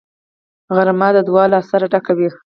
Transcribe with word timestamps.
غرمه 0.75 1.09
د 1.15 1.17
دعا 1.27 1.43
له 1.51 1.57
اثره 1.61 1.87
ډکه 1.93 2.13
وي 2.17 2.29